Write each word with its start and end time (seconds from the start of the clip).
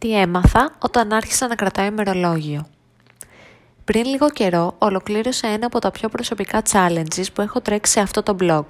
Τι 0.00 0.18
έμαθα 0.18 0.70
όταν 0.78 1.12
άρχισα 1.12 1.46
να 1.46 1.54
κρατάω 1.54 1.86
ημερολόγιο. 1.86 2.66
Πριν 3.84 4.04
λίγο 4.04 4.30
καιρό 4.30 4.74
ολοκλήρωσα 4.78 5.48
ένα 5.48 5.66
από 5.66 5.78
τα 5.78 5.90
πιο 5.90 6.08
προσωπικά 6.08 6.62
challenges 6.72 7.24
που 7.34 7.40
έχω 7.40 7.60
τρέξει 7.60 7.92
σε 7.92 8.00
αυτό 8.00 8.22
το 8.22 8.36
blog. 8.40 8.64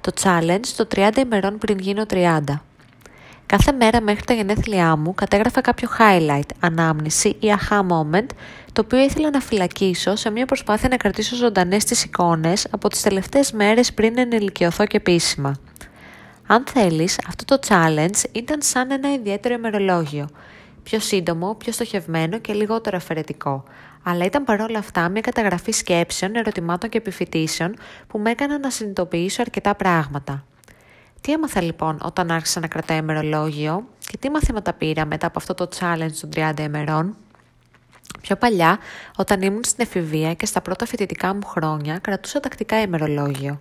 Το 0.00 0.12
challenge 0.22 0.66
το 0.76 0.86
30 0.94 1.16
ημερών 1.16 1.58
πριν 1.58 1.78
γίνω 1.78 2.04
30. 2.10 2.40
Κάθε 3.46 3.72
μέρα 3.72 4.00
μέχρι 4.00 4.24
τα 4.24 4.34
γενέθλιά 4.34 4.96
μου 4.96 5.14
κατέγραφα 5.14 5.60
κάποιο 5.60 5.88
highlight, 5.98 6.48
ανάμνηση 6.60 7.28
ή 7.28 7.46
aha 7.58 7.78
moment, 7.78 8.26
το 8.72 8.82
οποίο 8.84 8.98
ήθελα 8.98 9.30
να 9.30 9.40
φυλακίσω 9.40 10.16
σε 10.16 10.30
μια 10.30 10.46
προσπάθεια 10.46 10.88
να 10.88 10.96
κρατήσω 10.96 11.36
ζωντανές 11.36 11.84
τις 11.84 12.04
εικόνες 12.04 12.66
από 12.70 12.88
τις 12.88 13.02
τελευταίες 13.02 13.52
μέρες 13.52 13.92
πριν 13.92 14.18
ενηλικιωθώ 14.18 14.86
και 14.86 14.96
επίσημα. 14.96 15.54
Αν 16.46 16.64
θέλεις, 16.66 17.18
αυτό 17.28 17.44
το 17.44 17.58
challenge 17.68 18.24
ήταν 18.32 18.62
σαν 18.62 18.90
ένα 18.90 19.12
ιδιαίτερο 19.12 19.54
ημερολόγιο. 19.54 20.28
Πιο 20.82 21.00
σύντομο, 21.00 21.54
πιο 21.54 21.72
στοχευμένο 21.72 22.38
και 22.38 22.52
λιγότερο 22.52 22.96
αφαιρετικό. 22.96 23.64
Αλλά 24.02 24.24
ήταν 24.24 24.44
παρόλα 24.44 24.78
αυτά 24.78 25.08
μια 25.08 25.20
καταγραφή 25.20 25.72
σκέψεων, 25.72 26.36
ερωτημάτων 26.36 26.90
και 26.90 26.98
επιφυτήσεων 26.98 27.76
που 28.06 28.18
με 28.18 28.30
έκαναν 28.30 28.60
να 28.60 28.70
συνειδητοποιήσω 28.70 29.42
αρκετά 29.42 29.74
πράγματα. 29.74 30.44
Τι 31.20 31.32
έμαθα 31.32 31.62
λοιπόν 31.62 32.00
όταν 32.04 32.30
άρχισα 32.30 32.60
να 32.60 32.66
κρατάω 32.66 32.96
ημερολόγιο 32.96 33.88
και 33.98 34.16
τι 34.16 34.30
μαθήματα 34.30 34.72
πήρα 34.72 35.06
μετά 35.06 35.26
από 35.26 35.38
αυτό 35.38 35.54
το 35.54 35.68
challenge 35.80 36.12
των 36.20 36.30
30 36.34 36.60
ημερών; 36.60 37.16
Πιο 38.20 38.36
παλιά, 38.36 38.78
όταν 39.16 39.42
ήμουν 39.42 39.64
στην 39.64 39.84
εφηβεία 39.84 40.34
και 40.34 40.46
στα 40.46 40.60
πρώτα 40.60 40.86
φοιτητικά 40.86 41.34
μου 41.34 41.46
χρόνια, 41.46 41.98
κρατούσα 41.98 42.40
τακτικά 42.40 42.80
ημερολόγιο. 42.80 43.60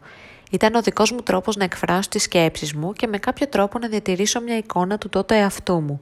Ήταν 0.52 0.76
ο 0.76 0.82
δικός 0.82 1.12
μου 1.12 1.22
τρόπος 1.22 1.56
να 1.56 1.64
εκφράσω 1.64 2.10
τις 2.10 2.24
σκέψεις 2.24 2.74
μου 2.74 2.94
και 2.94 3.08
με 3.08 3.18
κάποιο 3.18 3.48
τρόπο 3.48 3.80
να 3.80 3.88
διατηρήσω 3.88 4.42
μια 4.42 4.58
εικόνα 4.58 4.98
του 4.98 5.10
τότε 5.10 5.38
εαυτού 5.38 5.80
μου. 5.82 6.02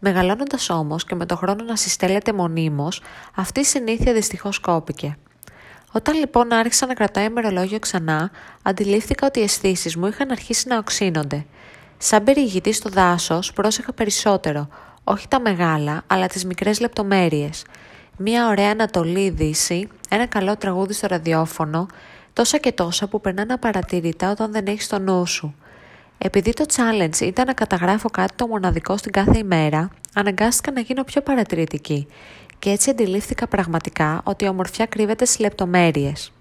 Μεγαλώνοντας 0.00 0.70
όμως 0.70 1.04
και 1.04 1.14
με 1.14 1.26
το 1.26 1.36
χρόνο 1.36 1.64
να 1.64 1.76
συστέλλεται 1.76 2.32
μονίμως, 2.32 3.02
αυτή 3.34 3.60
η 3.60 3.64
συνήθεια 3.64 4.12
δυστυχώς 4.12 4.58
κόπηκε. 4.58 5.16
Όταν 5.92 6.18
λοιπόν 6.18 6.52
άρχισα 6.52 6.86
να 6.86 6.94
κρατάω 6.94 7.24
ημερολόγιο 7.24 7.78
ξανά, 7.78 8.30
αντιλήφθηκα 8.62 9.26
ότι 9.26 9.40
οι 9.40 9.42
αισθήσεις 9.42 9.96
μου 9.96 10.06
είχαν 10.06 10.30
αρχίσει 10.30 10.68
να 10.68 10.78
οξύνονται. 10.78 11.46
Σαν 11.98 12.24
περιηγητή 12.24 12.72
στο 12.72 12.88
δάσος, 12.88 13.52
πρόσεχα 13.52 13.92
περισσότερο, 13.92 14.68
όχι 15.04 15.28
τα 15.28 15.40
μεγάλα, 15.40 16.02
αλλά 16.06 16.26
τις 16.26 16.44
μικρές 16.44 16.80
λεπτομέρειες. 16.80 17.64
Μία 18.16 18.48
ωραία 18.48 18.70
Ανατολή 18.70 19.30
Δύση, 19.30 19.88
ένα 20.08 20.26
καλό 20.26 20.56
τραγούδι 20.56 20.92
στο 20.92 21.06
ραδιόφωνο, 21.06 21.86
τόσα 22.32 22.58
και 22.58 22.72
τόσα 22.72 23.06
που 23.08 23.20
περνάνε 23.20 23.52
απαρατήρητα 23.52 24.30
όταν 24.30 24.52
δεν 24.52 24.66
έχεις 24.66 24.88
το 24.88 24.98
νου 24.98 25.26
σου. 25.26 25.54
Επειδή 26.22 26.52
το 26.52 26.64
challenge 26.68 27.20
ήταν 27.20 27.46
να 27.46 27.52
καταγράφω 27.52 28.10
κάτι 28.10 28.34
το 28.34 28.46
μοναδικό 28.46 28.96
στην 28.96 29.12
κάθε 29.12 29.38
ημέρα, 29.38 29.90
αναγκάστηκα 30.14 30.72
να 30.72 30.80
γίνω 30.80 31.04
πιο 31.04 31.20
παρατηρητική 31.20 32.06
και 32.58 32.70
έτσι 32.70 32.90
αντιλήφθηκα 32.90 33.46
πραγματικά 33.46 34.20
ότι 34.24 34.44
η 34.44 34.48
ομορφιά 34.48 34.86
κρύβεται 34.86 35.24
στις 35.24 35.38
λεπτομέρειες. 35.38 36.32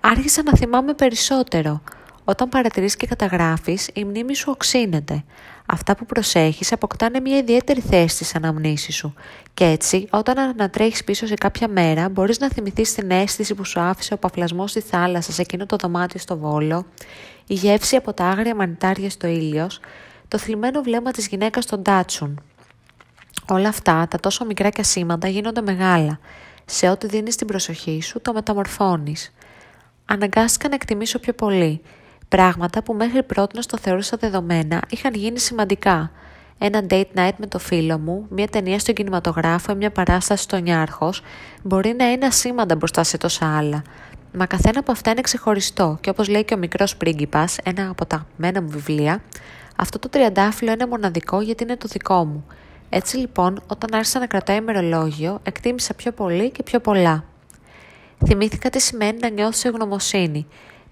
Άρχισα 0.00 0.42
να 0.42 0.56
θυμάμαι 0.56 0.94
περισσότερο. 0.94 1.82
Όταν 2.28 2.48
παρατηρείς 2.48 2.96
και 2.96 3.06
καταγράφεις, 3.06 3.88
η 3.92 4.04
μνήμη 4.04 4.34
σου 4.34 4.50
οξύνεται. 4.50 5.24
Αυτά 5.66 5.96
που 5.96 6.06
προσέχεις 6.06 6.72
αποκτάνε 6.72 7.20
μια 7.20 7.36
ιδιαίτερη 7.36 7.80
θέση 7.80 8.14
στις 8.14 8.34
αναμνήσεις 8.34 8.94
σου. 8.94 9.14
Και 9.54 9.64
έτσι, 9.64 10.06
όταν 10.10 10.38
ανατρέχεις 10.38 11.04
πίσω 11.04 11.26
σε 11.26 11.34
κάποια 11.34 11.68
μέρα, 11.68 12.08
μπορείς 12.08 12.38
να 12.38 12.48
θυμηθείς 12.48 12.94
την 12.94 13.10
αίσθηση 13.10 13.54
που 13.54 13.64
σου 13.64 13.80
άφησε 13.80 14.14
ο 14.14 14.16
παφλασμός 14.18 14.70
στη 14.70 14.80
θάλασσα 14.80 15.32
σε 15.32 15.42
εκείνο 15.42 15.66
το 15.66 15.76
δωμάτιο 15.76 16.20
στο 16.20 16.38
Βόλο, 16.38 16.86
η 17.46 17.54
γεύση 17.54 17.96
από 17.96 18.12
τα 18.12 18.24
άγρια 18.24 18.54
μανιτάρια 18.54 19.10
στο 19.10 19.26
ήλιος, 19.26 19.80
το 20.28 20.38
θλιμμένο 20.38 20.82
βλέμμα 20.82 21.10
της 21.10 21.26
γυναίκας 21.26 21.64
στον 21.64 21.82
Τάτσουν, 21.82 22.42
Όλα 23.48 23.68
αυτά, 23.68 24.06
τα 24.10 24.20
τόσο 24.20 24.44
μικρά 24.44 24.70
και 24.70 24.80
ασήμαντα 24.80 25.28
γίνονται 25.28 25.60
μεγάλα. 25.60 26.18
Σε 26.64 26.88
ό,τι 26.88 27.06
δίνεις 27.06 27.36
την 27.36 27.46
προσοχή 27.46 28.02
σου, 28.02 28.20
το 28.20 28.32
μεταμορφώνεις. 28.32 29.34
Αναγκάστηκα 30.04 30.68
να 30.68 30.74
εκτιμήσω 30.74 31.18
πιο 31.18 31.32
πολύ. 31.32 31.82
Πράγματα 32.28 32.82
που 32.82 32.94
μέχρι 32.94 33.22
πρώτη 33.22 33.66
το 33.66 33.78
θεωρούσα 33.78 34.16
δεδομένα 34.16 34.82
είχαν 34.90 35.14
γίνει 35.14 35.38
σημαντικά. 35.38 36.10
Ένα 36.58 36.82
date 36.90 37.06
night 37.14 37.32
με 37.36 37.46
το 37.46 37.58
φίλο 37.58 37.98
μου, 37.98 38.26
μια 38.30 38.48
ταινία 38.48 38.78
στον 38.78 38.94
κινηματογράφο 38.94 39.72
ή 39.72 39.74
μια 39.74 39.90
παράσταση 39.90 40.42
στο 40.42 40.56
Νιάρχος 40.56 41.22
μπορεί 41.62 41.94
να 41.98 42.10
είναι 42.10 42.26
ασήμαντα 42.26 42.76
μπροστά 42.76 43.02
σε 43.02 43.16
τόσα 43.16 43.56
άλλα. 43.56 43.82
Μα 44.32 44.46
καθένα 44.46 44.78
από 44.78 44.92
αυτά 44.92 45.10
είναι 45.10 45.20
ξεχωριστό 45.20 45.98
και 46.00 46.10
όπως 46.10 46.28
λέει 46.28 46.44
και 46.44 46.54
ο 46.54 46.56
μικρός 46.56 46.96
πρίγκιπας, 46.96 47.56
ένα 47.62 47.88
από 47.90 48.06
τα 48.06 48.26
μένα 48.36 48.62
μου 48.62 48.68
βιβλία, 48.68 49.22
αυτό 49.76 49.98
το 49.98 50.08
τριαντάφυλλο 50.08 50.72
είναι 50.72 50.86
μοναδικό 50.86 51.40
γιατί 51.40 51.62
είναι 51.62 51.76
το 51.76 51.88
δικό 51.90 52.24
μου. 52.24 52.46
Έτσι 52.88 53.16
λοιπόν, 53.16 53.62
όταν 53.66 53.94
άρχισα 53.94 54.18
να 54.18 54.26
κρατάω 54.26 54.56
ημερολόγιο, 54.56 55.38
εκτίμησα 55.42 55.94
πιο 55.94 56.12
πολύ 56.12 56.50
και 56.50 56.62
πιο 56.62 56.80
πολλά. 56.80 57.24
Θυμήθηκα 58.26 58.70
τι 58.70 58.80
σημαίνει 58.80 59.18
να 59.20 59.28
νιώθει 59.28 59.68
ευγνωμοσύνη. 59.68 60.46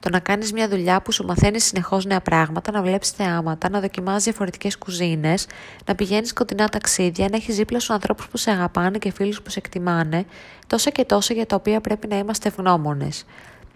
Το 0.07 0.13
να 0.13 0.21
κάνεις 0.21 0.53
μια 0.53 0.69
δουλειά 0.69 1.03
που 1.03 1.13
σου 1.13 1.25
μαθαίνει 1.25 1.61
συνεχώς 1.61 2.05
νέα 2.05 2.21
πράγματα, 2.21 2.73
να 2.73 2.83
βλέπεις 2.83 3.11
θεάματα, 3.11 3.71
να 3.71 3.81
δοκιμάζει 3.81 4.25
διαφορετικές 4.25 4.79
κουζίνες, 4.79 5.47
να 5.87 5.95
πηγαίνεις 5.95 6.33
κοντινά 6.33 6.69
ταξίδια, 6.69 7.29
να 7.31 7.37
έχεις 7.37 7.57
δίπλα 7.57 7.81
σου 7.81 7.93
ανθρώπους 7.93 8.29
που 8.29 8.37
σε 8.37 8.51
αγαπάνε 8.51 8.99
και 8.99 9.13
φίλους 9.13 9.43
που 9.43 9.51
σε 9.51 9.59
εκτιμάνε, 9.59 10.25
τόσα 10.67 10.91
και 10.91 11.05
τόσα 11.05 11.35
για 11.35 11.47
τα 11.47 11.57
οποία 11.57 11.81
πρέπει 11.81 12.07
να 12.07 12.19
είμαστε 12.19 12.49
ευγνώμονες. 12.49 13.25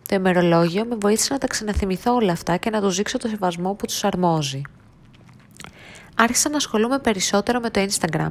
Το 0.09 0.15
ημερολόγιο 0.15 0.85
με 0.85 0.97
βοήθησε 1.01 1.33
να 1.33 1.39
τα 1.39 1.47
ξαναθυμηθώ 1.47 2.15
όλα 2.15 2.33
αυτά 2.33 2.57
και 2.57 2.71
να 2.71 2.81
τους 2.81 2.97
δείξω 2.97 3.19
το 3.19 3.29
σεβασμό 3.29 3.75
που 3.75 3.87
τους 3.87 4.05
αρμόζει 4.05 4.62
άρχισα 6.22 6.48
να 6.48 6.56
ασχολούμαι 6.56 6.98
περισσότερο 6.98 7.60
με 7.60 7.70
το 7.70 7.81
Instagram. 7.81 8.31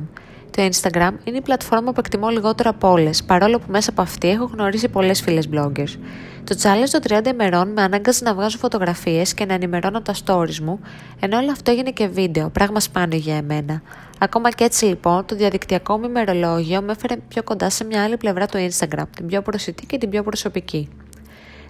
Το 0.51 0.69
Instagram 0.71 1.11
είναι 1.23 1.37
η 1.37 1.41
πλατφόρμα 1.41 1.91
που 1.91 1.99
εκτιμώ 1.99 2.29
λιγότερο 2.29 2.69
από 2.69 2.91
όλες, 2.91 3.23
παρόλο 3.23 3.59
που 3.59 3.65
μέσα 3.67 3.89
από 3.89 4.01
αυτή 4.01 4.29
έχω 4.29 4.49
γνωρίσει 4.53 4.89
πολλές 4.89 5.21
φίλες 5.21 5.49
bloggers. 5.53 5.97
Το 6.43 6.55
challenge 6.61 6.89
των 6.91 7.01
30 7.19 7.27
ημερών 7.27 7.71
με 7.71 7.81
ανάγκασε 7.81 8.23
να 8.23 8.33
βγάζω 8.33 8.57
φωτογραφίες 8.57 9.33
και 9.33 9.45
να 9.45 9.53
ενημερώνω 9.53 10.01
τα 10.01 10.13
stories 10.25 10.57
μου, 10.59 10.79
ενώ 11.19 11.37
όλο 11.37 11.51
αυτό 11.51 11.71
έγινε 11.71 11.91
και 11.91 12.07
βίντεο, 12.07 12.49
πράγμα 12.49 12.79
σπάνιο 12.79 13.17
για 13.17 13.35
εμένα. 13.35 13.81
Ακόμα 14.19 14.49
και 14.49 14.63
έτσι 14.63 14.85
λοιπόν, 14.85 15.25
το 15.25 15.35
διαδικτυακό 15.35 15.97
μου 15.97 16.05
ημερολόγιο 16.05 16.81
με 16.81 16.91
έφερε 16.91 17.15
πιο 17.27 17.43
κοντά 17.43 17.69
σε 17.69 17.83
μια 17.83 18.03
άλλη 18.03 18.17
πλευρά 18.17 18.45
του 18.45 18.69
Instagram, 18.69 19.03
την 19.15 19.25
πιο 19.25 19.41
προσιτή 19.41 19.85
και 19.85 19.97
την 19.97 20.09
πιο 20.09 20.23
προσωπική. 20.23 20.89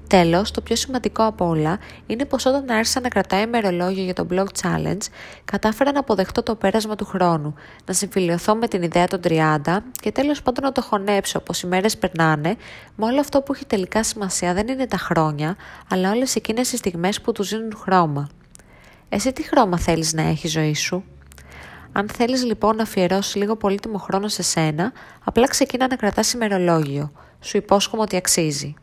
Τέλος, 0.09 0.51
το 0.51 0.61
πιο 0.61 0.75
σημαντικό 0.75 1.23
από 1.23 1.47
όλα 1.47 1.79
είναι 2.07 2.25
πως 2.25 2.45
όταν 2.45 2.69
άρχισα 2.69 2.99
να 2.99 3.07
κρατάω 3.07 3.41
ημερολόγιο 3.41 4.03
για 4.03 4.13
το 4.13 4.27
blog 4.31 4.45
challenge, 4.61 5.01
κατάφερα 5.45 5.91
να 5.91 5.99
αποδεχτώ 5.99 6.43
το 6.43 6.55
πέρασμα 6.55 6.95
του 6.95 7.05
χρόνου, 7.05 7.53
να 7.85 7.93
συμφιλειωθώ 7.93 8.55
με 8.55 8.67
την 8.67 8.81
ιδέα 8.81 9.07
των 9.07 9.19
30 9.23 9.77
και 9.91 10.11
τέλος 10.11 10.41
πάντων 10.41 10.63
να 10.63 10.71
το 10.71 10.81
χωνέψω 10.81 11.39
πω 11.39 11.53
οι 11.63 11.67
μέρες 11.67 11.97
περνάνε, 11.97 12.55
με 12.95 13.05
όλο 13.05 13.19
αυτό 13.19 13.41
που 13.41 13.53
έχει 13.53 13.65
τελικά 13.65 14.03
σημασία 14.03 14.53
δεν 14.53 14.67
είναι 14.67 14.87
τα 14.87 14.97
χρόνια, 14.97 15.55
αλλά 15.89 16.11
όλες 16.11 16.35
εκείνες 16.35 16.71
οι 16.71 16.77
στιγμές 16.77 17.21
που 17.21 17.31
τους 17.31 17.49
δίνουν 17.49 17.73
χρώμα. 17.81 18.29
Εσύ 19.09 19.33
τι 19.33 19.43
χρώμα 19.43 19.79
θέλεις 19.79 20.13
να 20.13 20.21
έχεις 20.21 20.43
η 20.43 20.47
ζωή 20.47 20.75
σου; 20.75 21.03
Αν 21.91 22.09
θέλεις 22.09 22.43
λοιπόν 22.43 22.75
να 22.75 22.83
αφιερώσεις 22.83 23.35
λίγο 23.35 23.55
πολύτιμο 23.55 23.97
χρόνο 23.97 24.27
σε 24.27 24.43
σένα, 24.43 24.91
απλά 25.23 25.47
ξεκίνα 25.47 25.87
να 25.87 25.95
κρατάς 25.95 26.33
ημερολόγιο. 26.33 27.11
Σου 27.39 27.57
υπόσχομαι 27.57 28.01
ότι 28.01 28.15
αξίζει. 28.15 28.75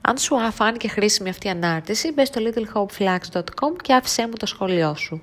Αν 0.00 0.18
σου 0.18 0.36
φάνηκε 0.52 0.88
χρήσιμη 0.88 1.28
αυτή 1.28 1.46
η 1.46 1.50
ανάρτηση, 1.50 2.12
μπες 2.12 2.28
στο 2.28 2.40
littlehopeflags.com 2.44 3.76
και 3.82 3.94
άφησέ 3.94 4.22
μου 4.26 4.32
το 4.38 4.46
σχόλιο 4.46 4.94
σου. 4.94 5.22